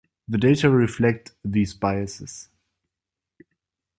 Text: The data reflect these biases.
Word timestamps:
The 0.27 0.39
data 0.39 0.67
reflect 0.67 1.33
these 1.45 1.75
biases. 1.75 2.49